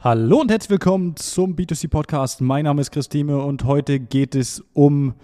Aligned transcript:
Hallo 0.00 0.40
und 0.40 0.48
herzlich 0.48 0.70
willkommen 0.70 1.16
zum 1.16 1.56
B2C 1.56 1.88
Podcast. 1.88 2.40
Mein 2.40 2.66
Name 2.66 2.80
ist 2.80 2.92
Christine 2.92 3.42
und 3.42 3.64
heute 3.64 3.98
geht 3.98 4.36
es 4.36 4.62
um 4.72 5.14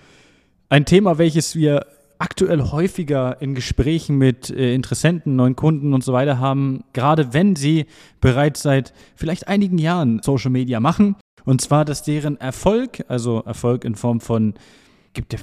ein 0.69 0.85
Thema, 0.85 1.17
welches 1.17 1.55
wir 1.55 1.87
aktuell 2.19 2.61
häufiger 2.61 3.41
in 3.41 3.55
Gesprächen 3.55 4.19
mit 4.19 4.51
äh, 4.51 4.75
Interessenten, 4.75 5.37
neuen 5.37 5.55
Kunden 5.55 5.95
und 5.95 6.03
so 6.03 6.13
weiter 6.13 6.41
haben, 6.41 6.83
gerade 6.93 7.33
wenn 7.33 7.55
sie 7.55 7.87
bereits 8.21 8.63
seit 8.63 8.93
vielleicht 9.15 9.47
einigen 9.47 9.79
Jahren 9.79 10.21
Social 10.25 10.51
Media 10.51 10.81
machen. 10.81 11.15
Und 11.45 11.61
zwar, 11.61 11.85
dass 11.85 12.03
deren 12.03 12.41
Erfolg, 12.41 13.05
also 13.07 13.45
Erfolg 13.47 13.85
in 13.85 13.95
Form 13.95 14.21
von 14.21 14.55
gibt 15.15 15.33
ja 15.33 15.39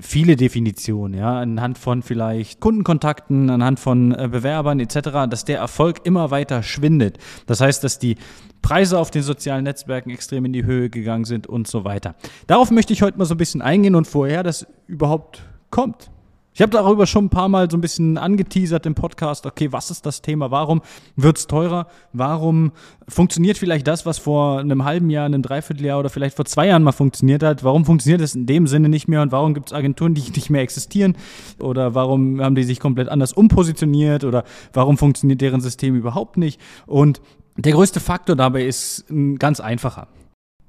viele 0.00 0.36
Definitionen, 0.36 1.18
ja, 1.18 1.40
anhand 1.40 1.78
von 1.78 2.02
vielleicht 2.02 2.60
Kundenkontakten, 2.60 3.48
anhand 3.48 3.80
von 3.80 4.12
äh, 4.12 4.28
Bewerbern 4.30 4.80
etc., 4.80 5.28
dass 5.30 5.44
der 5.44 5.58
Erfolg 5.58 6.00
immer 6.04 6.30
weiter 6.30 6.62
schwindet. 6.62 7.18
Das 7.46 7.60
heißt, 7.60 7.82
dass 7.82 7.98
die 7.98 8.16
Preise 8.60 8.98
auf 8.98 9.10
den 9.10 9.22
sozialen 9.22 9.64
Netzwerken 9.64 10.10
extrem 10.10 10.44
in 10.44 10.52
die 10.52 10.64
Höhe 10.64 10.90
gegangen 10.90 11.24
sind 11.24 11.46
und 11.46 11.66
so 11.66 11.84
weiter. 11.84 12.14
Darauf 12.46 12.70
möchte 12.70 12.92
ich 12.92 13.02
heute 13.02 13.18
mal 13.18 13.24
so 13.24 13.34
ein 13.34 13.38
bisschen 13.38 13.62
eingehen 13.62 13.94
und 13.94 14.06
vorher 14.06 14.42
das 14.42 14.66
überhaupt 14.86 15.42
kommt. 15.70 16.10
Ich 16.56 16.62
habe 16.62 16.70
darüber 16.70 17.04
schon 17.08 17.24
ein 17.24 17.30
paar 17.30 17.48
Mal 17.48 17.68
so 17.68 17.76
ein 17.76 17.80
bisschen 17.80 18.16
angeteasert 18.16 18.86
im 18.86 18.94
Podcast. 18.94 19.44
Okay, 19.44 19.72
was 19.72 19.90
ist 19.90 20.06
das 20.06 20.22
Thema? 20.22 20.52
Warum 20.52 20.82
wird 21.16 21.36
es 21.36 21.48
teurer? 21.48 21.88
Warum 22.12 22.70
funktioniert 23.08 23.58
vielleicht 23.58 23.88
das, 23.88 24.06
was 24.06 24.18
vor 24.18 24.60
einem 24.60 24.84
halben 24.84 25.10
Jahr, 25.10 25.26
einem 25.26 25.42
Dreivierteljahr 25.42 25.98
oder 25.98 26.10
vielleicht 26.10 26.36
vor 26.36 26.44
zwei 26.44 26.68
Jahren 26.68 26.84
mal 26.84 26.92
funktioniert 26.92 27.42
hat? 27.42 27.64
Warum 27.64 27.84
funktioniert 27.84 28.20
es 28.20 28.36
in 28.36 28.46
dem 28.46 28.68
Sinne 28.68 28.88
nicht 28.88 29.08
mehr? 29.08 29.20
Und 29.22 29.32
warum 29.32 29.52
gibt 29.52 29.70
es 29.70 29.72
Agenturen, 29.72 30.14
die 30.14 30.20
nicht 30.36 30.48
mehr 30.48 30.62
existieren? 30.62 31.16
Oder 31.58 31.96
warum 31.96 32.40
haben 32.40 32.54
die 32.54 32.62
sich 32.62 32.78
komplett 32.78 33.08
anders 33.08 33.32
umpositioniert? 33.32 34.22
Oder 34.22 34.44
warum 34.72 34.96
funktioniert 34.96 35.40
deren 35.40 35.60
System 35.60 35.96
überhaupt 35.96 36.36
nicht? 36.36 36.60
Und 36.86 37.20
der 37.56 37.72
größte 37.72 37.98
Faktor 37.98 38.36
dabei 38.36 38.64
ist 38.64 39.10
ein 39.10 39.38
ganz 39.38 39.58
einfacher. 39.58 40.06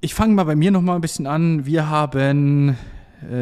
Ich 0.01 0.15
fange 0.15 0.33
mal 0.33 0.45
bei 0.45 0.55
mir 0.55 0.71
nochmal 0.71 0.95
ein 0.95 1.01
bisschen 1.01 1.27
an. 1.27 1.67
Wir 1.67 1.91
haben 1.91 2.75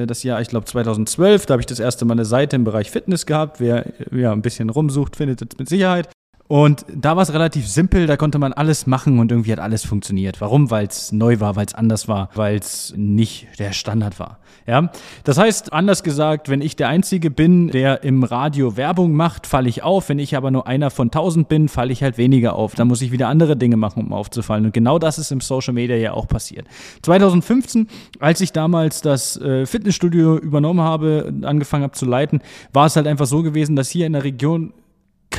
das 0.07 0.23
Jahr, 0.23 0.41
ich 0.41 0.49
glaube 0.49 0.65
2012. 0.65 1.45
Da 1.45 1.53
habe 1.53 1.61
ich 1.61 1.65
das 1.65 1.79
erste 1.79 2.05
Mal 2.05 2.13
eine 2.13 2.25
Seite 2.25 2.55
im 2.55 2.63
Bereich 2.63 2.91
Fitness 2.91 3.25
gehabt. 3.25 3.59
Wer 3.59 3.85
ja, 4.11 4.31
ein 4.31 4.41
bisschen 4.41 4.69
rumsucht, 4.69 5.15
findet 5.15 5.41
es 5.41 5.57
mit 5.57 5.69
Sicherheit. 5.69 6.09
Und 6.47 6.85
da 6.93 7.15
war 7.15 7.23
es 7.23 7.33
relativ 7.33 7.67
simpel, 7.67 8.05
da 8.05 8.17
konnte 8.17 8.37
man 8.37 8.51
alles 8.51 8.85
machen 8.85 9.19
und 9.19 9.31
irgendwie 9.31 9.51
hat 9.53 9.59
alles 9.59 9.85
funktioniert. 9.85 10.41
Warum? 10.41 10.69
Weil 10.69 10.87
es 10.87 11.11
neu 11.11 11.39
war, 11.39 11.55
weil 11.55 11.65
es 11.65 11.73
anders 11.73 12.07
war, 12.07 12.29
weil 12.35 12.57
es 12.57 12.93
nicht 12.97 13.47
der 13.59 13.71
Standard 13.71 14.19
war. 14.19 14.39
Ja, 14.67 14.91
das 15.23 15.37
heißt, 15.37 15.73
anders 15.73 16.03
gesagt, 16.03 16.49
wenn 16.49 16.61
ich 16.61 16.75
der 16.75 16.87
Einzige 16.89 17.31
bin, 17.31 17.69
der 17.69 18.03
im 18.03 18.23
Radio 18.23 18.77
Werbung 18.77 19.13
macht, 19.13 19.47
falle 19.47 19.67
ich 19.67 19.83
auf. 19.83 20.09
Wenn 20.09 20.19
ich 20.19 20.37
aber 20.37 20.51
nur 20.51 20.67
einer 20.67 20.89
von 20.89 21.11
tausend 21.11 21.49
bin, 21.49 21.69
falle 21.69 21.91
ich 21.91 22.03
halt 22.03 22.17
weniger 22.17 22.55
auf. 22.55 22.75
Da 22.75 22.85
muss 22.85 23.01
ich 23.01 23.11
wieder 23.11 23.29
andere 23.29 23.57
Dinge 23.57 23.77
machen, 23.77 24.05
um 24.05 24.13
aufzufallen. 24.13 24.65
Und 24.65 24.73
genau 24.73 24.99
das 24.99 25.17
ist 25.17 25.31
im 25.31 25.41
Social 25.41 25.73
Media 25.73 25.95
ja 25.95 26.13
auch 26.13 26.27
passiert. 26.27 26.67
2015, 27.01 27.87
als 28.19 28.41
ich 28.41 28.51
damals 28.51 29.01
das 29.01 29.37
äh, 29.37 29.65
Fitnessstudio 29.65 30.37
übernommen 30.37 30.81
habe, 30.81 31.33
angefangen 31.43 31.83
habe 31.83 31.93
zu 31.93 32.05
leiten, 32.05 32.41
war 32.71 32.85
es 32.85 32.95
halt 32.95 33.07
einfach 33.07 33.25
so 33.25 33.43
gewesen, 33.43 33.75
dass 33.75 33.89
hier 33.89 34.05
in 34.05 34.13
der 34.13 34.23
Region 34.23 34.73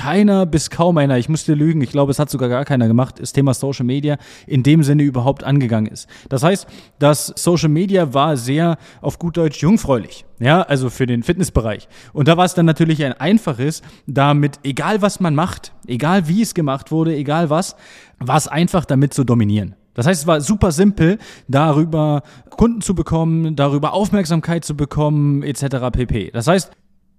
keiner 0.04 0.44
bis 0.44 0.68
kaum 0.68 0.98
einer, 0.98 1.16
ich 1.16 1.30
muss 1.30 1.44
dir 1.44 1.56
lügen, 1.56 1.80
ich 1.80 1.90
glaube, 1.90 2.10
es 2.10 2.18
hat 2.18 2.28
sogar 2.28 2.50
gar 2.50 2.66
keiner 2.66 2.88
gemacht, 2.88 3.20
das 3.20 3.32
Thema 3.32 3.54
Social 3.54 3.86
Media 3.86 4.18
in 4.46 4.62
dem 4.62 4.82
Sinne 4.82 5.02
überhaupt 5.02 5.44
angegangen 5.44 5.90
ist. 5.90 6.10
Das 6.28 6.42
heißt, 6.42 6.66
das 6.98 7.32
Social 7.36 7.70
Media 7.70 8.12
war 8.12 8.36
sehr 8.36 8.76
auf 9.00 9.18
gut 9.18 9.38
Deutsch 9.38 9.62
jungfräulich. 9.62 10.26
Ja, 10.40 10.60
also 10.60 10.90
für 10.90 11.06
den 11.06 11.22
Fitnessbereich. 11.22 11.88
Und 12.12 12.28
da 12.28 12.36
war 12.36 12.44
es 12.44 12.52
dann 12.52 12.66
natürlich 12.66 13.02
ein 13.02 13.14
einfaches, 13.14 13.80
damit, 14.06 14.60
egal 14.62 15.00
was 15.00 15.20
man 15.20 15.34
macht, 15.34 15.72
egal 15.86 16.28
wie 16.28 16.42
es 16.42 16.52
gemacht 16.52 16.92
wurde, 16.92 17.16
egal 17.16 17.48
was, 17.48 17.74
war 18.18 18.36
es 18.36 18.46
einfach 18.46 18.84
damit 18.84 19.14
zu 19.14 19.24
dominieren. 19.24 19.74
Das 19.94 20.06
heißt, 20.06 20.22
es 20.22 20.26
war 20.26 20.42
super 20.42 20.70
simpel, 20.70 21.18
darüber 21.48 22.24
Kunden 22.50 22.82
zu 22.82 22.94
bekommen, 22.94 23.56
darüber 23.56 23.94
Aufmerksamkeit 23.94 24.66
zu 24.66 24.76
bekommen, 24.76 25.42
etc. 25.42 25.76
pp. 25.92 26.30
Das 26.32 26.46
heißt, 26.46 26.72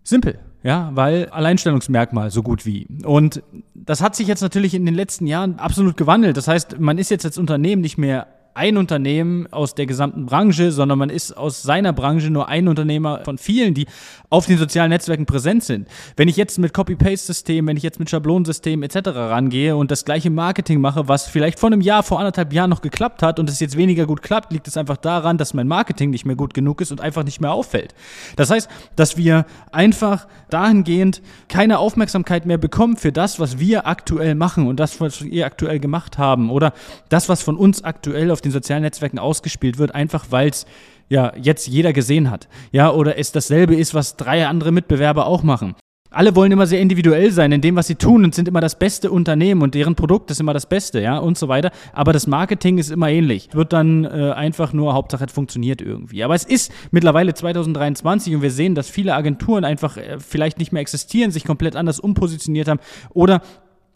simpel. 0.05 0.39
Ja, 0.63 0.89
weil 0.93 1.27
Alleinstellungsmerkmal 1.29 2.31
so 2.31 2.41
gut 2.41 2.65
wie. 2.65 2.87
Und 3.03 3.43
das 3.75 4.01
hat 4.01 4.15
sich 4.15 4.27
jetzt 4.27 4.41
natürlich 4.41 4.73
in 4.73 4.85
den 4.85 4.95
letzten 4.95 5.27
Jahren 5.27 5.59
absolut 5.59 5.95
gewandelt. 5.95 6.37
Das 6.37 6.47
heißt, 6.47 6.79
man 6.79 6.97
ist 6.97 7.11
jetzt 7.11 7.25
als 7.25 7.37
Unternehmen 7.37 7.83
nicht 7.83 7.99
mehr 7.99 8.27
ein 8.55 8.77
Unternehmen 8.77 9.51
aus 9.51 9.75
der 9.75 9.85
gesamten 9.85 10.25
Branche, 10.25 10.71
sondern 10.71 10.97
man 10.97 11.09
ist 11.09 11.35
aus 11.35 11.61
seiner 11.61 11.91
Branche 11.91 12.29
nur 12.29 12.47
ein 12.47 12.69
Unternehmer 12.69 13.21
von 13.25 13.37
vielen, 13.37 13.73
die 13.73 13.85
auf 14.29 14.45
den 14.45 14.57
sozialen 14.57 14.89
Netzwerken 14.89 15.25
präsent 15.25 15.65
sind. 15.65 15.89
Wenn 16.15 16.29
ich 16.29 16.37
jetzt 16.37 16.57
mit 16.57 16.73
Copy-Paste-System, 16.73 17.67
wenn 17.67 17.75
ich 17.75 17.83
jetzt 17.83 17.99
mit 17.99 18.09
Schablonensystem 18.09 18.81
etc. 18.81 19.09
rangehe 19.09 19.75
und 19.75 19.91
das 19.91 20.05
gleiche 20.05 20.29
Marketing 20.29 20.79
mache, 20.79 21.09
was 21.09 21.27
vielleicht 21.27 21.59
vor 21.59 21.67
einem 21.67 21.81
Jahr, 21.81 22.01
vor 22.01 22.19
anderthalb 22.19 22.53
Jahren 22.53 22.69
noch 22.69 22.81
geklappt 22.81 23.21
hat 23.23 23.39
und 23.39 23.49
es 23.49 23.59
jetzt 23.59 23.75
weniger 23.75 24.05
gut 24.05 24.21
klappt, 24.21 24.53
liegt 24.53 24.69
es 24.69 24.77
einfach 24.77 24.97
daran, 24.97 25.37
dass 25.37 25.53
mein 25.53 25.67
Marketing 25.67 26.09
nicht 26.09 26.25
mehr 26.25 26.37
gut 26.37 26.53
genug 26.53 26.79
ist 26.79 26.91
und 26.93 27.01
einfach 27.01 27.25
nicht 27.25 27.41
mehr 27.41 27.51
auffällt. 27.51 27.93
Das 28.37 28.49
heißt, 28.51 28.69
dass 28.95 29.17
wir 29.17 29.45
einfach 29.73 30.27
dahingehend 30.49 31.21
keine 31.49 31.79
Aufmerksamkeit 31.79 32.45
mehr 32.45 32.57
bekommen 32.57 32.95
für 32.95 33.11
das, 33.11 33.37
was 33.37 33.59
wir 33.59 33.85
aktuell 33.85 34.33
machen 34.33 34.65
und 34.67 34.79
das, 34.79 35.01
was 35.01 35.25
wir 35.25 35.45
aktuell 35.45 35.79
gemacht 35.79 36.17
haben 36.17 36.49
oder 36.49 36.73
das, 37.09 37.27
was 37.27 37.43
von 37.43 37.57
uns 37.57 37.83
aktuell 37.83 38.31
auf 38.31 38.44
den 38.45 38.51
sozialen 38.51 38.83
Netzwerken 38.83 39.19
ausgespielt 39.19 39.77
wird, 39.77 39.93
einfach 39.93 40.27
weil 40.29 40.49
es 40.49 40.65
ja 41.09 41.33
jetzt 41.35 41.67
jeder 41.67 41.93
gesehen 41.93 42.31
hat. 42.31 42.47
Ja, 42.71 42.91
oder 42.91 43.17
es 43.17 43.31
dasselbe 43.31 43.75
ist, 43.75 43.93
was 43.93 44.15
drei 44.17 44.47
andere 44.47 44.71
Mitbewerber 44.71 45.27
auch 45.27 45.43
machen. 45.43 45.75
Alle 46.15 46.33
wollen 46.33 46.53
immer 46.53 46.65
sehr 46.65 46.79
individuell 46.79 47.29
sein 47.31 47.51
in 47.51 47.59
dem, 47.59 47.75
was 47.75 47.87
sie 47.87 47.95
tun 47.95 48.23
und 48.23 48.33
sind 48.33 48.47
immer 48.47 48.61
das 48.61 48.79
beste 48.79 49.11
Unternehmen 49.11 49.61
und 49.61 49.75
deren 49.75 49.95
Produkt 49.95 50.31
ist 50.31 50.39
immer 50.39 50.53
das 50.53 50.65
Beste, 50.65 51.01
ja, 51.01 51.17
und 51.17 51.37
so 51.37 51.49
weiter. 51.49 51.71
Aber 51.91 52.13
das 52.13 52.25
Marketing 52.25 52.77
ist 52.77 52.89
immer 52.89 53.09
ähnlich. 53.09 53.49
Wird 53.51 53.73
dann 53.73 54.05
äh, 54.05 54.31
einfach 54.31 54.71
nur, 54.71 54.93
Hauptsache 54.93 55.25
es 55.25 55.33
funktioniert 55.33 55.81
irgendwie. 55.81 56.23
Aber 56.23 56.33
es 56.33 56.45
ist 56.45 56.71
mittlerweile 56.91 57.33
2023 57.33 58.33
und 58.33 58.41
wir 58.41 58.51
sehen, 58.51 58.75
dass 58.75 58.89
viele 58.89 59.13
Agenturen 59.13 59.65
einfach 59.65 59.97
äh, 59.97 60.17
vielleicht 60.19 60.57
nicht 60.57 60.71
mehr 60.71 60.81
existieren, 60.81 61.31
sich 61.31 61.43
komplett 61.43 61.75
anders 61.75 61.99
umpositioniert 61.99 62.69
haben 62.69 62.79
oder 63.13 63.41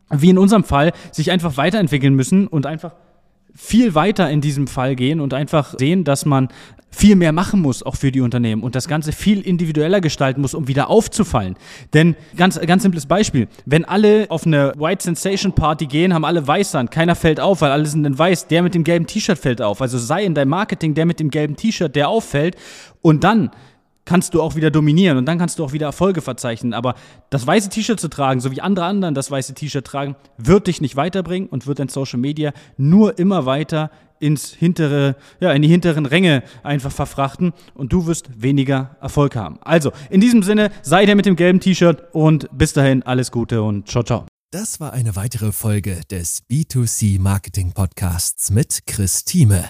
wie 0.09 0.31
in 0.31 0.37
unserem 0.37 0.65
Fall 0.65 0.91
sich 1.13 1.31
einfach 1.31 1.55
weiterentwickeln 1.55 2.15
müssen 2.15 2.47
und 2.47 2.65
einfach 2.65 2.95
viel 3.61 3.93
weiter 3.93 4.29
in 4.29 4.39
diesem 4.39 4.67
Fall 4.67 4.95
gehen 4.95 5.19
und 5.19 5.33
einfach 5.33 5.75
sehen, 5.77 6.05
dass 6.05 6.23
man 6.25 6.47
viel 6.91 7.17
mehr 7.17 7.33
machen 7.33 7.61
muss, 7.61 7.83
auch 7.83 7.97
für 7.97 8.09
die 8.09 8.21
Unternehmen 8.21 8.63
und 8.63 8.73
das 8.73 8.87
Ganze 8.87 9.11
viel 9.11 9.41
individueller 9.41 9.99
gestalten 9.99 10.41
muss, 10.41 10.53
um 10.53 10.69
wieder 10.69 10.89
aufzufallen. 10.89 11.55
Denn 11.93 12.15
ganz, 12.37 12.59
ganz 12.61 12.83
simples 12.83 13.05
Beispiel, 13.05 13.47
wenn 13.65 13.83
alle 13.83 14.27
auf 14.29 14.45
eine 14.45 14.73
White 14.77 15.03
Sensation 15.03 15.51
Party 15.51 15.87
gehen, 15.87 16.13
haben 16.13 16.23
alle 16.23 16.47
weiß 16.47 16.73
an, 16.75 16.89
keiner 16.89 17.15
fällt 17.15 17.41
auf, 17.41 17.61
weil 17.61 17.71
alle 17.71 17.85
sind 17.85 18.05
in 18.05 18.17
weiß, 18.17 18.47
der 18.47 18.63
mit 18.63 18.75
dem 18.75 18.85
gelben 18.85 19.05
T-Shirt 19.05 19.37
fällt 19.37 19.61
auf. 19.61 19.81
Also 19.81 19.97
sei 19.97 20.23
in 20.23 20.33
deinem 20.33 20.49
Marketing 20.49 20.93
der 20.93 21.05
mit 21.05 21.19
dem 21.19 21.29
gelben 21.29 21.57
T-Shirt, 21.57 21.95
der 21.95 22.07
auffällt 22.07 22.55
und 23.01 23.25
dann 23.25 23.51
kannst 24.09 24.33
du 24.33 24.41
auch 24.41 24.55
wieder 24.55 24.71
dominieren 24.71 25.19
und 25.19 25.27
dann 25.27 25.37
kannst 25.37 25.59
du 25.59 25.63
auch 25.63 25.71
wieder 25.71 25.85
Erfolge 25.85 26.21
verzeichnen. 26.21 26.73
Aber 26.73 26.95
das 27.29 27.45
weiße 27.45 27.69
T-Shirt 27.69 27.99
zu 27.99 28.07
tragen, 28.07 28.39
so 28.39 28.49
wie 28.51 28.59
andere 28.59 28.85
anderen 28.85 29.13
das 29.13 29.29
weiße 29.29 29.53
T-Shirt 29.53 29.85
tragen, 29.85 30.15
wird 30.35 30.65
dich 30.65 30.81
nicht 30.81 30.95
weiterbringen 30.95 31.47
und 31.47 31.67
wird 31.67 31.77
dein 31.77 31.89
Social 31.89 32.17
Media 32.17 32.51
nur 32.75 33.19
immer 33.19 33.45
weiter 33.45 33.91
ins 34.19 34.51
hintere, 34.51 35.15
ja, 35.39 35.51
in 35.53 35.61
die 35.61 35.67
hinteren 35.67 36.07
Ränge 36.07 36.41
einfach 36.63 36.91
verfrachten 36.91 37.53
und 37.75 37.93
du 37.93 38.07
wirst 38.07 38.29
weniger 38.35 38.97
Erfolg 38.99 39.35
haben. 39.35 39.59
Also, 39.61 39.91
in 40.09 40.21
diesem 40.21 40.41
Sinne, 40.41 40.71
sei 40.81 41.05
der 41.05 41.15
mit 41.15 41.27
dem 41.27 41.35
gelben 41.35 41.59
T-Shirt 41.59 42.03
und 42.11 42.49
bis 42.51 42.73
dahin 42.73 43.03
alles 43.03 43.31
Gute 43.31 43.61
und 43.61 43.87
ciao, 43.87 44.03
ciao. 44.03 44.25
Das 44.51 44.79
war 44.79 44.91
eine 44.91 45.15
weitere 45.15 45.51
Folge 45.51 46.01
des 46.09 46.41
B2C 46.49 47.21
Marketing 47.21 47.73
Podcasts 47.73 48.49
mit 48.49 48.87
Chris 48.87 49.23
Thieme. 49.23 49.69